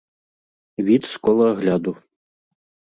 Від 0.87 1.03
з 1.05 1.13
кола 1.17 1.45
агляду. 1.51 1.97